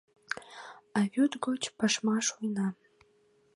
А 0.97 0.99
вӱд 1.13 1.31
гоч 1.45 1.61
пашма 1.77 2.17
шуйна. 2.27 2.67